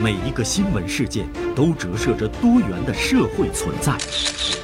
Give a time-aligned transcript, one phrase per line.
[0.00, 1.26] 每一个新闻事件
[1.56, 3.96] 都折射着多元的社会存在。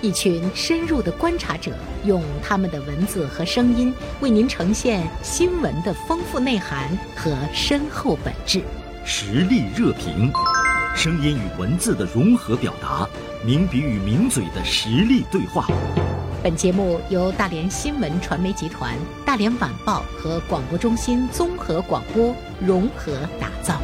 [0.00, 1.73] 一群深入的观察者，
[2.05, 8.62] 用他们的文字和声音，为您呈现新闻的丰富内涵和深厚本质。
[9.05, 10.30] 实力热评，
[10.95, 13.09] 声音与文字的融合表达，
[13.45, 15.66] 名笔与名嘴的实力对话。
[16.45, 18.95] 本节目由大连新闻传媒集团、
[19.25, 22.32] 大连晚报和广播中心综合广播
[22.64, 23.80] 融合打造。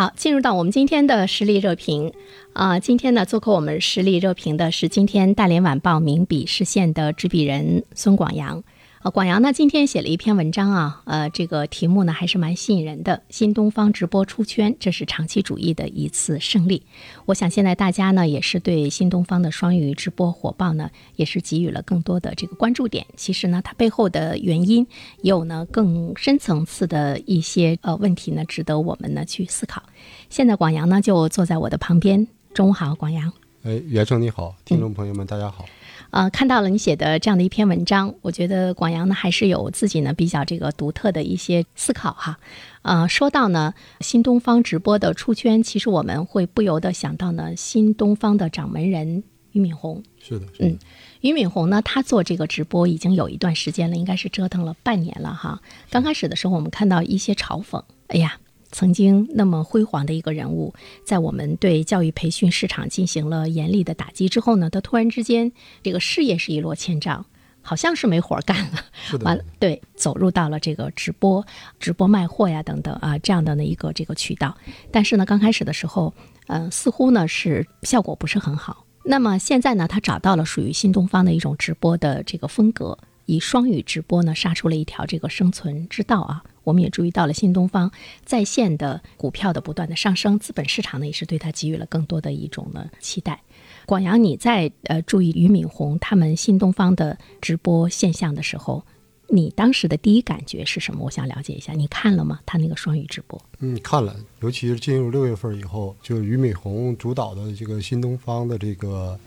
[0.00, 2.10] 好，进入到我们今天的实力热评
[2.54, 8.64] 啊、今天呢，做客我们实力热评的是今天大连晚报名笔视线的执笔人孙广阳。
[9.02, 13.22] 呃，广阳呢今天写了一篇文章啊，呃，这个题目呢还是蛮吸引人的。
[13.30, 16.82] 新东方直播出圈，这是长期主义的一次胜利。
[17.24, 23.06] 我想现在大家呢也是对新东方的双语直播火爆呢，也是给予了更多的这个关注点。
[23.16, 24.86] 其实呢，它背后的原因
[25.22, 29.82] 也有呢更深层次的一些呃问题呢，值得我们呢去思考。
[30.28, 33.32] 现在广阳呢就坐在我的旁边，中午好，广阳。
[33.62, 35.64] 哎，袁生你好，听众朋友们、大家好。
[36.10, 42.38] 呃，看到了你写的这样的一篇文章，我觉得广阳呢还是有自己呢比较这个独特的一些思考哈。
[42.82, 49.22] 呃，说到呢新东方直播的出圈，其实我们会不由得想到呢新东方的掌门人
[49.52, 50.02] 俞敏洪。
[50.18, 50.78] 是的，是的，嗯
[51.20, 55.60] 俞敏洪呢，他做这个直播已经有一段时间了，应该是折腾了半年了哈。
[55.90, 58.38] 刚开始的时候，我们看到一些嘲讽，哎呀，
[58.70, 67.26] 曾经那么辉煌的一个人物，在我们对教育培训市场进行了严厉的打击之后呢，他突然之间这个事业是一落千丈。
[67.62, 68.84] 好像是没活儿干了，
[69.20, 71.46] 完了，对，走入到了这个直播、
[71.78, 74.56] 直播卖货呀等等啊这样的呢一个这个渠道。
[74.90, 76.14] 但是呢，刚开始的时候，
[76.46, 78.86] 呃，似乎呢是效果不是很好。
[79.04, 86.42] 那么现在呢，他找到了属于新东方的一种直播的这个风格，以双语直播呢杀出了一条这个生存之道啊。
[86.64, 87.90] 我们也注意到了新东方
[88.24, 93.40] 在线的股票的不断的上升，资本市场呢也是对它给予了更多的一种呢期待。
[93.86, 98.84] 广阳，你在呃注意俞敏洪他们新东方的直播现象的时候，
[99.28, 101.04] 你当时的第一感觉是什么？
[101.04, 102.40] 我想了解一下，你看了吗？
[102.46, 103.40] 他那个双语直播？
[103.58, 109.18] 嗯，看了，尤其是进入六月份以后，就俞敏洪主导的这个新东方的这个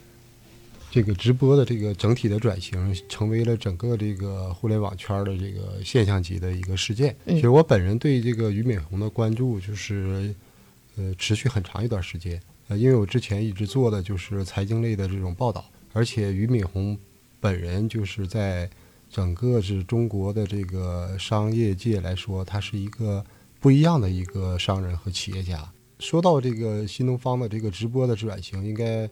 [0.93, 7.15] 这个直播的这个整体的转型，成为了整个这个互联网圈的这个现象级的一个事件。
[7.25, 10.31] 嗯其实我本人对这个俞敏洪的关注就是，
[10.95, 12.39] 呃，持续很长一段时间。
[12.67, 16.95] 呃，因为我之前一直做的就是财经类的这种报道，而且俞敏洪
[17.39, 18.69] 本人就是在
[19.09, 23.25] 整个是中国的这个商业界来说，他是一个
[23.59, 25.67] 不一样的一个商人和企业家。
[25.97, 29.09] 说到这个新东方的这个直播的转型，应该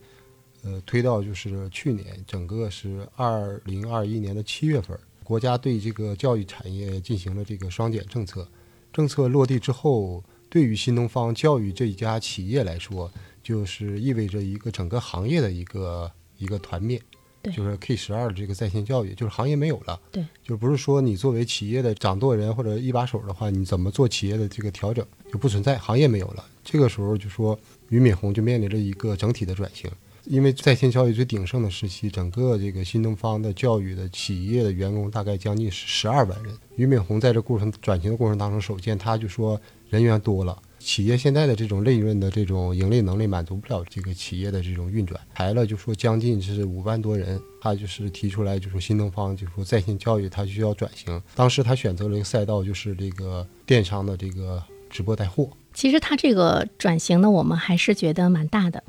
[0.64, 8.48] 呃推到就是去年，整个是二零二一年的七月份，国家对这个教育产业进行了这个双减政策。
[8.94, 13.12] 政策落地之后，对于新东方教育这一家企业来说，
[13.42, 17.02] 就是意味着一个整个行业的一个一个团灭。
[17.44, 20.00] 对就是 K 十二的这个在线教育，就是行业没有了。
[20.12, 26.46] 对，就不是说你作为企业的掌舵人或者一把手的话，你怎么做企业的这个调整就不存在，行业没有了。
[26.64, 29.90] 这个时候就说俞敏洪就面临着一个整体的转型，
[30.32, 36.58] 因为在线教育最鼎盛的时期，整个这个新东方的教育的企业的员工大概将近是十二万人。
[36.78, 39.60] 俞敏洪在这过程转型的过程当中，首先他就说
[39.90, 40.58] 人员多了。
[40.80, 58.82] 企业现在的这种利润的这种盈利能力满足不了这个企业的这种运转，裁了就说将近是五万多人，他就是提出来就说新东方就说在线教育它需要转型，当时他选择了一个赛道就是这个电商的这个直播带货，其实他这个转型呢，我们还是觉得蛮大的，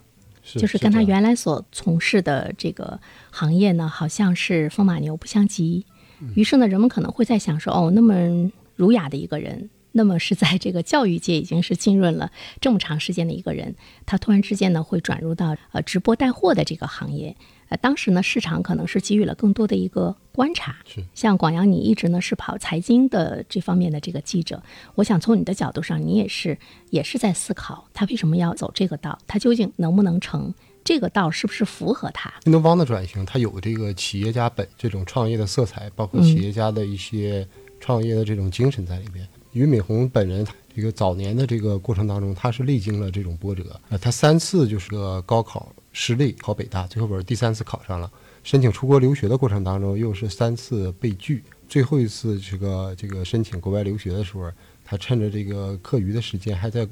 [0.43, 5.87] 是就是跟他原来所从事的这个行业呢，好像是风马牛不相及。
[6.35, 12.31] 于是呢，人们可能会在想说，哦，那么儒雅的一个人，那么是在这个教育界已经是浸润了
[12.61, 13.75] 这么长时间的一个人，
[14.07, 17.37] 他突然之间呢会转入到呃直播带货的这个行业。
[17.73, 20.77] 呃，当时呢，市场可能是给予了更多的一个观察。
[20.85, 24.63] 是像广阳，你一直呢是跑财经的这方面的这个记者，
[24.95, 26.59] 我想从你的角度上，你也是
[26.91, 30.53] 也是在思考他为什么要走这个道，他究竟能不能成，
[30.85, 32.31] 这个道是不是符合他？
[32.45, 37.49] 新东方的转型，它有这个企业家本这种创业的色彩，包括企业家的一些
[37.81, 39.27] 创业的这种精神在里边。
[39.53, 48.11] 俞敏洪本人这个早年的这个过程当中，他是历经了这种波折，呃，他三次就是个高考失利考北大，最后边第三次考上了。
[48.43, 51.45] 申请出国留学的过程当中，又是三次被拒。
[51.69, 54.51] 最后一次这个这个申请国外留学的时候，
[54.85, 56.87] 他趁着这个课余的时间，还在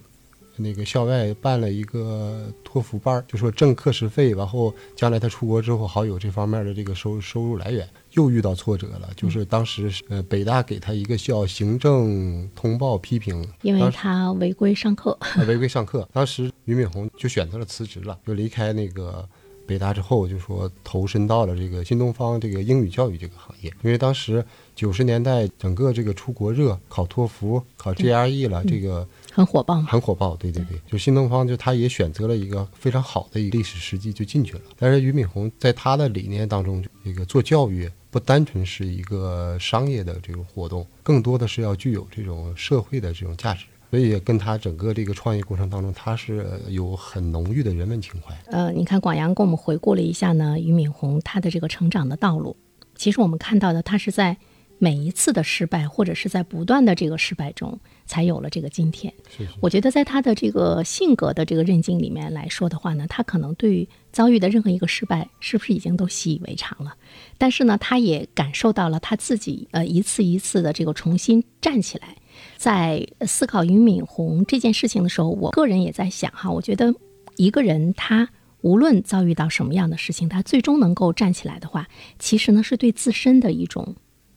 [0.57, 7.89] 那个校外办了一个托福班儿，就说挣课时费，然后将来他出国之后好有这方面的这个收收入来源。
[8.15, 15.17] 又遇到挫折了，就是当时呃北大给他一个叫行政通报批评，因为他违规上课。
[15.47, 19.25] 违规上课，当时俞敏洪就选择了辞职了，就离开那个
[19.65, 24.45] 北大之后，就说投身到了这个新东方这个英语教育这个行业，因为当时
[24.75, 29.07] 九十年代整个这个出国热，考托福、考 GRE 了，这个。
[29.33, 34.61] 很火爆，很火爆，对对对，就新东方，就他也选择了一个非常好的一个历史时机就进去了。
[34.77, 43.67] 但是俞敏洪在他的理念当中，这个做教育不单纯是一个商业的这种活动，更多的是要具有这种社会的这种价值。
[43.91, 48.37] 所以跟他整个这个创业过程当中，他是有很浓郁的人文情怀。
[48.47, 52.57] 呃，你看广阳跟我们回顾了一下呢，俞敏洪他的这个成长的道路，
[52.95, 54.37] 其实我们看到的他是在。
[54.83, 59.13] 每一次的失败，或者是在不断的这个失败中，才有了这个今天。
[59.61, 66.95] 我觉得在他的这个性格的这个韧劲里面来说的话呢，他可能对于遭遇的任何一个失败，是不是已经都习以为常了？
[67.37, 72.17] 但是呢，他也感受到了他自己呃一次一次的这个重新站起来。
[72.57, 76.95] 在思考俞敏洪这件事情的时候，我个人也在想哈，我觉得
[77.37, 78.31] 一个人他
[78.63, 81.87] 无论遭遇到什么样的事情，他最终能够站起来的话，
[82.19, 83.95] 其实呢是对自身的一种。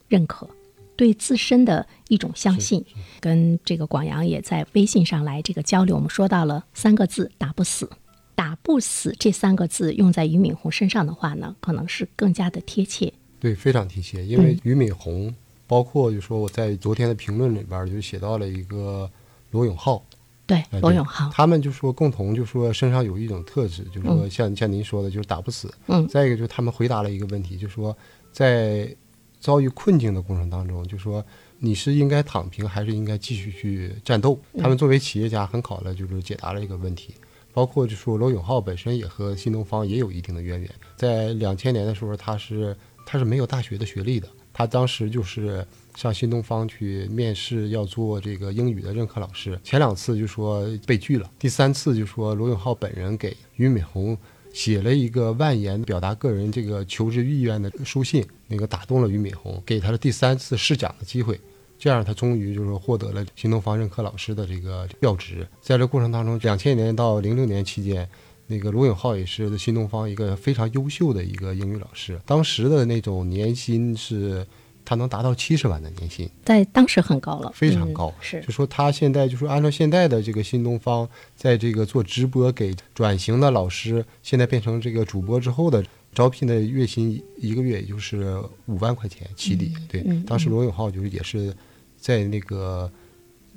[0.07, 0.47] 认可，
[0.95, 2.85] 对自身的一种相信，
[3.19, 5.95] 跟这个广阳也在微信上来这个交流。
[5.95, 7.89] 我们说到了三个字“打不死
[8.35, 13.11] ”，“打不死”这三个字用在俞敏洪身上的话呢，可能是更加的贴切。
[13.39, 14.23] 对，非常贴切。
[14.25, 15.33] 因为俞敏洪，
[15.65, 19.09] 包括就说我在昨天的评论里边就写到了一个
[19.51, 20.05] 罗永浩，
[20.45, 25.73] 对，罗永浩，他们就说共同就说身上有一种特质，就是说像像您说的，就是打不死。
[25.87, 26.07] 嗯。
[26.07, 27.97] 再一个就是他们回答了一个问题，就是说
[28.31, 28.95] 在。
[29.43, 31.21] 遭遇困境的过程当中，就说
[31.59, 34.39] 你是应该躺平，还是应该继续去战斗？
[34.57, 37.13] 他们作为企业家，很好的就是解答了一个问题。
[37.51, 40.69] 包括就说罗永浩本身也和新东方也有一定的渊源。
[40.95, 42.73] 在两千年的时候，他是
[43.05, 49.59] 他是没有大学的学历的，他当时就是上新东方去面试，要做这个英语的任课老师。
[49.61, 54.17] 前两次就说被拒了，第三次就说罗永浩本人给俞敏洪。
[54.53, 61.37] 写了一个万言表达个人这个求职意愿的书信，那个打动了俞敏洪，给他了第三次试讲的机会，
[61.77, 65.45] 这样他终于就是获得了新东方任课老师的这个调职。
[65.59, 68.07] 在这过程当中，两千年到零六年期间，
[68.47, 74.47] 那个罗永浩也是新东方一个非常优秀的一个英语老师，当时的那种年薪是。
[74.85, 78.13] 他能达到七十万的年薪，在当时很高了，非常高。
[78.19, 85.83] 是，就说他现在就是按照现在的这个新东方，在这个做直播给转型的老师，现在变成这个主播之后的
[86.13, 89.73] 招聘的月薪一个月也就是五万块钱起底。
[89.87, 91.55] 对，当时罗永浩就是也是
[91.97, 92.91] 在那个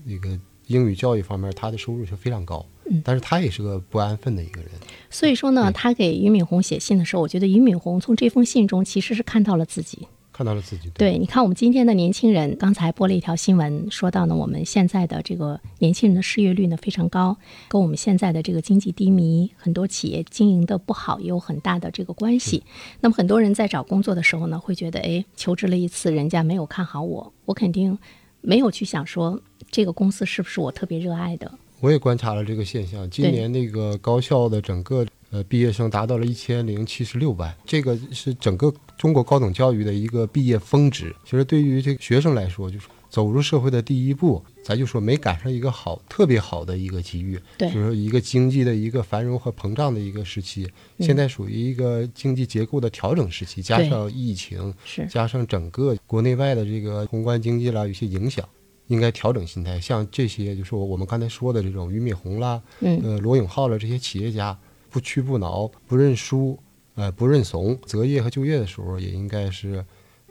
[0.05, 0.39] 那个
[0.69, 2.65] 英语教育方面，他的收入是非常高。
[2.89, 4.71] 嗯，但是他也是个不安分的一个人。
[5.11, 10.07] 所以说呢，他给俞敏洪写信的时候，我觉得俞敏洪从这封信中其实是看到了自己。
[10.37, 10.91] 看到了自己。
[10.91, 17.35] 对，你看我们今天的年轻人，刚才播了一条新闻，说到呢，我们现在的这个年轻人的失业率呢非常高，
[17.69, 22.63] 跟我们现在的这个经济低迷，很多企业经营的不好也有很大的这个关系。
[23.01, 27.99] 那么很多人在找工作的时候呢，会觉得，哎，求职了一次，人家没有看好我，我肯定
[28.43, 29.41] 没有去想说
[29.71, 31.51] 这个公司是不是我特别热爱的。
[31.81, 35.07] 我也观察了这个现象，今年那个高校的整个。
[35.31, 41.15] 呃，毕业生达到了一千零七十六万，这个是整个中国高等教育的一个毕业峰值。
[41.25, 50.69] 其实对于这个学生来说，就是走入社会的第一步，咱就说没赶上一个好、特别好的一个机遇，就是一个经济的一个繁荣和膨胀的一个时期。
[51.01, 54.73] 现在属于一个经济结构的调整时期，加上疫情，
[55.09, 58.47] 加上整个国内外的这个宏观经济啦，有些影响，
[58.87, 59.81] 应该调整心态。
[59.81, 64.57] 像这些，就是我们刚才说的这种俞敏洪啦，呃，罗永浩了这些企业家。
[64.91, 66.59] 不屈不挠，不认输，
[66.95, 69.85] 呃，不认怂，择业和就业的时候也应该是，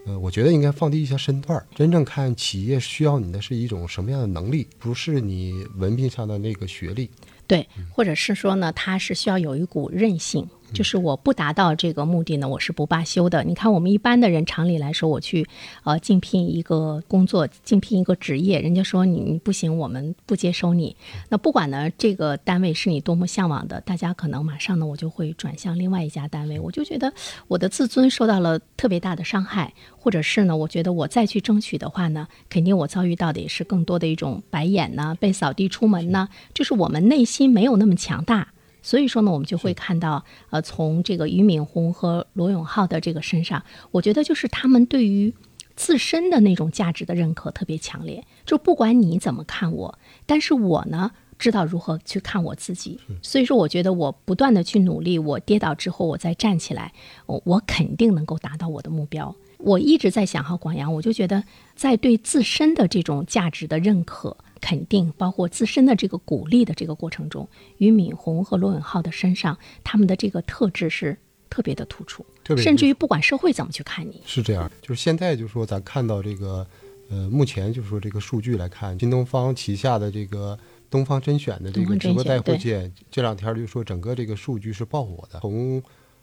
[0.05, 7.09] 呃，我觉得应该放低一下身段，真正看企业需要你的是一种什么样的能力，不是你文凭上的那个学历。
[7.47, 10.49] 对，或者是说呢，他是需要有一股韧性。
[10.73, 13.43] 就是我不达到这个目的呢，我是不罢休的。
[13.43, 15.47] 你看，我们一般的人常理来说，我去
[15.83, 20.95] 呃竞聘一个工作，竞聘一个职业，人家说你你不行，我们不接收你。
[21.29, 26.59] 那不管呢这个单位是你多么向往的，大家可能马上呢我就会转向另外一家单位。
[26.59, 27.13] 我就觉得
[27.47, 38.49] 我的自尊受到了特别大的伤害，或者是呢，我觉得我再去争取的话呢，肯定我遭遇到的也是更多的一种白眼呢，被扫地出门呢，就是我们内心没有那么强大。
[38.85, 45.33] 所以说呢，我们就会看到，呃，从这个俞敏洪和罗永浩的这个身上，我觉得就是他们对于
[45.75, 48.23] 自身的那种价值的认可特别强烈。
[48.45, 52.99] 就不管你怎么看我，但是我呢，知道如何去看我自己。
[53.23, 56.93] 所以说，我觉得我不断的去努力，我跌倒之后我再站起来，
[57.25, 59.35] 我我肯定能够达到我的目标。
[59.57, 61.43] 我一直在想哈，广阳，我就觉得
[61.75, 64.37] 在对自身的这种价值的认可。
[64.65, 71.15] 肯定，包括自身的这个鼓励的这个过程中，俞敏洪和罗永浩的身上，他们的这个特质是
[71.51, 72.25] 特别的突出，
[72.57, 74.71] 甚至于不管社会怎么去看你，是这样。
[74.81, 76.65] 就是现在，就是说咱看到这个，
[77.11, 80.57] 呃，目前就是说这个数据来看，新东方旗下的这个
[80.89, 85.39] 东方甄选的这个直播带货界，这两天就说整个这个数据是爆火的。
[85.41, 85.79] 从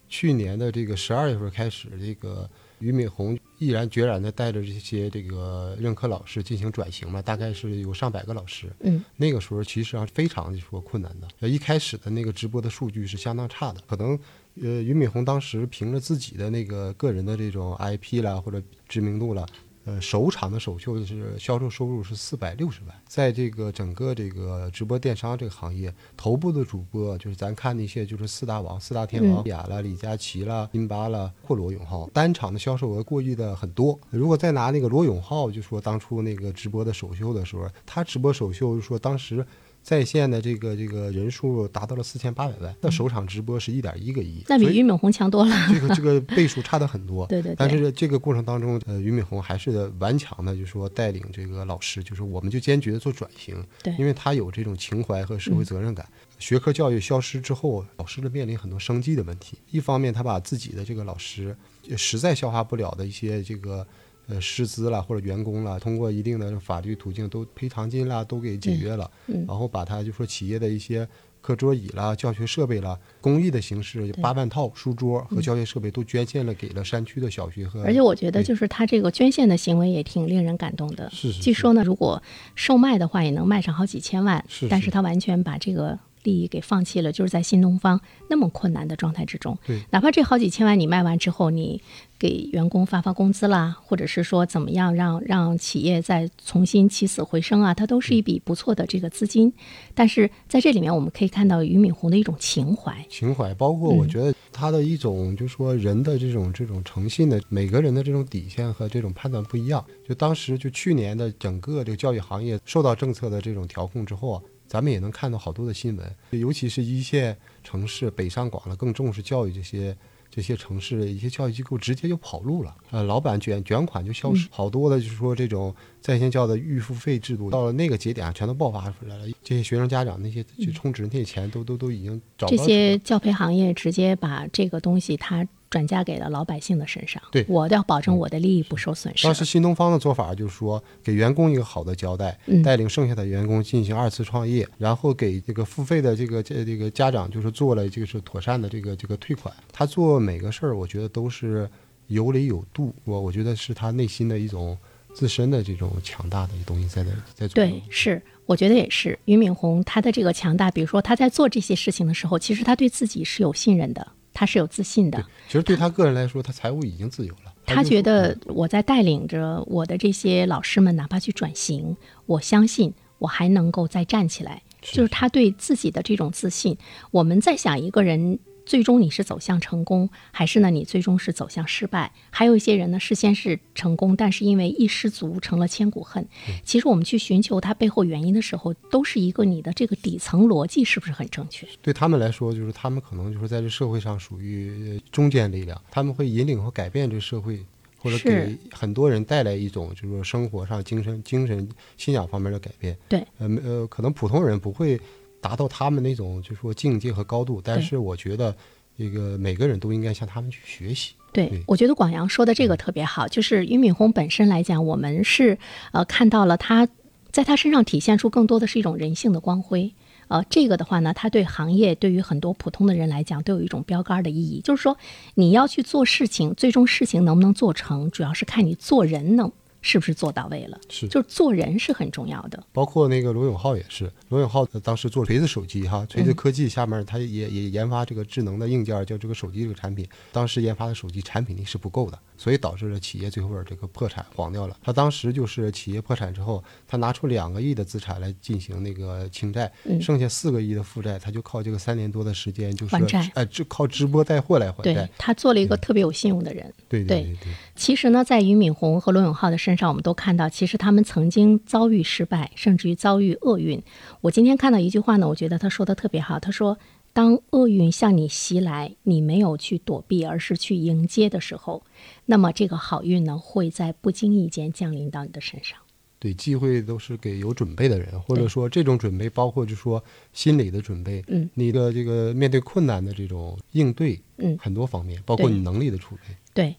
[0.08, 2.50] 去年的这个十二月份开始，这个。
[2.82, 8.70] 俞敏洪毅然决然地带着这些这个任课老师进行转型嘛，大概是有上百个老师。
[8.80, 11.28] 嗯，那个时候其实上非常说困难的。
[11.40, 14.18] 呃，一开始的那个直播的数据是相当差的，可能
[14.60, 19.46] 呃俞敏洪当时凭着自己的那个个人的这种 IP 啦或者知名度了。
[19.84, 33.98] 呃，首场的首秀是销售收入是四百六十万，在这个整个这个直播电商这个行业，头部的主播就是咱看那些就是四大王、四大天王，雅了、李佳琦了、辛巴了或罗永浩，单场的销售额过亿的很多。
[34.10, 39.44] 如果再拿那个罗永浩，就说当初那个直播的首秀的时候，他直播首秀就说当时。
[39.82, 45.54] 在线的这个这个人数达到了四千八百万，那首场直播是一点一个亿，那比俞敏洪强多了。
[45.68, 47.26] 这个这个倍数差的很多。
[47.28, 47.54] 对对。
[47.58, 53.62] 但是这个过程当中，呃，俞敏洪还是顽强的，就是说带领这个老师，就是我们就坚决的做转型。
[53.82, 53.92] 对。
[53.98, 56.08] 因为他有这种情怀和社会责任感。
[56.38, 59.58] 学科教育消失之后，老师的面临很多生计的问题。
[59.70, 61.56] 一方面，他把自己的这个老师
[61.96, 63.84] 实在消化不了的一些这个。
[64.32, 69.10] 呃，师资了或者员工了，通过一定的法律途径都赔偿金啦，都给解约了。
[69.26, 69.44] 嗯。
[69.46, 71.06] 然后把他就说企业的一些
[71.42, 77.82] 课桌椅啦、教学设备啦，公益的形式八万套书桌和教学设备都捐献了给了山区的小学和。
[77.82, 81.10] 而且我觉得，就是他这个捐献的行为也挺令人感动的。
[81.10, 81.42] 是是。
[81.42, 82.22] 据说呢，如果
[82.54, 84.42] 售卖的话，也能卖上好几千万。
[84.48, 84.66] 是。
[84.68, 85.98] 但是他完全把这个。
[86.22, 89.56] 利益给放弃了，就是在新东方那么困难的状态之中，
[89.90, 91.80] 哪怕这好几千万你卖完之后，你
[92.18, 99.52] 给员工发发工资啦，或者是说怎么样让让企业再重新起死回生啊，它都是一笔不错的这个资金。
[99.94, 109.84] 但是在这里面，我们可以看到俞敏洪的一种情怀，情怀，包括我觉得他的一种，就是说人的这种这种诚信的，每个人的这种底线和这种判断不一样。
[110.08, 114.42] 就当时就去年的整个这个教育行业受到政策的这种调控之后啊。
[114.72, 119.94] 咱们也能看到好多的新闻，尤其是一线城市北上广了，更重视教育这些
[120.30, 135.46] 这些城市一些教育机构直接就跑路了，呃，老板卷卷款就消失，好多的就是说这种在线教的预付费制度到了那个节点全都爆发出来了，这些学生家长那些去充值那些钱都都都已经找这些教培行业直接把这个东西它。
[135.72, 137.20] 转嫁给了老百姓的身上。
[137.32, 139.24] 对，我要保证我的利益不受损失。
[139.24, 149.52] 当时新东方的做法就是说，给员工一个好的交代，带领剩下的员工进行二次创业，然后给这个付费的这个这这个家长就是做了就是妥善的这个这个退款。
[149.72, 151.66] 他做每个事儿，我觉得都是
[152.08, 152.94] 有理有度。
[153.04, 154.76] 我我觉得是他内心的一种
[155.14, 157.54] 自身的这种强大的东西在那在做。
[157.54, 159.18] 对，是，我觉得也是。
[159.24, 164.06] 俞敏洪他的这个强大，比如说他在做这些事情的时候，其实他对自己是有信任的。
[164.32, 165.24] 他是有自信的。
[165.46, 167.52] 其实对他个人来说，他财务已经自由了。
[167.64, 171.96] 他觉得我在带领着我的这些老师们，哪怕去转型，
[172.26, 174.62] 我相信我还能够再站起来。
[174.80, 176.76] 就是他对自己的这种自信。
[177.10, 178.38] 我们在想一个人。
[178.64, 180.71] 最终你是走向成功，还是呢？
[180.71, 182.12] 你最终是走向失败？
[182.31, 186.26] 还有一些人呢，事先是成功，但是因为一失足成了千古恨。
[186.64, 191.66] 其实我们去寻求它背后原因的时候，都是一个你的这个底层逻辑是不是很正确？
[191.83, 197.64] 对他们来说，就是他们可能就是在这社会上属于中坚力量，他们会引领和改变这社会，
[197.99, 202.97] 或者给很多人带来一种就是说生活上、精神、精神信仰方面的改变。
[203.09, 205.00] 对，呃呃，可能普通人不会。
[205.42, 208.56] 达到他们那种就是说境界和高度，但是我觉得
[208.96, 211.12] 这个每个人都应该向他们去学习。
[211.32, 215.58] 对，我觉得广阳说的这个特别好，就是俞敏洪本身来讲，我们是
[215.90, 216.87] 呃看到了他
[217.30, 219.92] 在他身上体现出更多的是一种人性的光辉。
[220.28, 224.96] 呃，这个的话呢，他对行业对于很多普通的人来讲都有一种标杆的意义，就是说
[225.34, 229.50] 你要去做事情，最终事情能不能做成，主要是看你做人能。
[229.82, 230.80] 是不是做到位了？
[230.88, 232.64] 是，就是做人是很重要的。
[232.72, 240.08] 包括那个罗永浩也是，罗永浩当时做锤子手机哈，锤子科技下面他也也研发这个智能的硬件，叫这个手机这个产品。
[240.30, 244.76] 当时研发的手机产品力是不够的，所以导致了企业最后这个破产黄掉了。
[244.82, 255.08] 他当时就是企业破产之后，他拿出两个亿的资产来进行那个清债，嗯剩下四个亿的负债，他就靠这个三年多的时间，就是还债哎，就靠直播带货来还对债。
[255.16, 256.72] 他做了一个特别有信用的人。
[256.88, 263.80] 对对对对，其实呢，在俞敏洪和罗永浩的身上，我们都看到，其实他们曾经遭遇失败，甚至于遭遇厄运。
[264.20, 266.40] 我今天看到一句话呢，我觉得他说的特别好。
[266.40, 266.76] 他说
[267.12, 271.85] ：“当厄运向你袭来，你没有去躲避，而是去迎接的时候，
[272.26, 275.78] 那么这个好运呢，会在不经意间降临到你的身上。
[276.19, 280.02] 对，机会都是给有准备的人，或者说这种准备包括就说
[280.33, 286.21] 心理的准备，嗯，你的这个面对困难的这种应对，嗯很多方面，包括你能力的储备。
[286.54, 286.76] 对，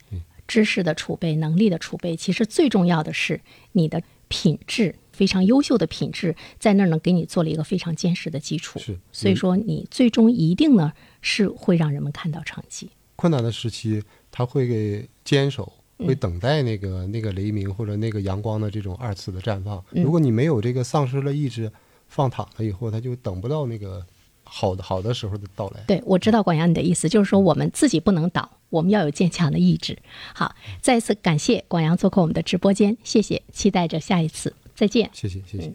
[0.48, 3.42] 知识的储备、能力的储备，其实最重要的是
[3.74, 8.80] 你的品质，非常优秀的品质，在那儿呢给你做了一个非常坚实的基础。
[8.80, 10.92] 是所以说你最终一定呢
[11.22, 12.90] 是会让人们看到成绩。
[13.16, 19.82] 困难的时期，他会给坚守，嗯会等待那个、那个雷鸣或者那个阳光的这种二次的绽放。
[19.92, 21.72] 嗯如果你没有这个丧失了意志，
[22.08, 24.06] 放躺了以后，他就等不到那个
[24.44, 25.84] 好的好的时候的到来。
[25.88, 29.98] 对，我知道广阳你的意思，就是说我们自己不能倒，我们要有坚强的意志。
[30.34, 35.10] 好，再次感谢广阳做客我们的直播间，谢谢，期待着下一次，再见。
[35.14, 35.74] 谢谢，谢谢。